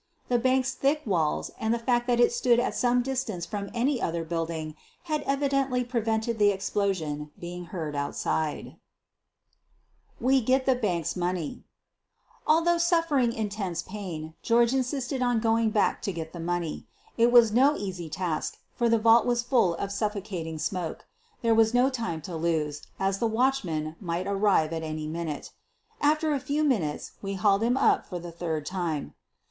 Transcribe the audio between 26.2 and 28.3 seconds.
a few minutes we hauled him up for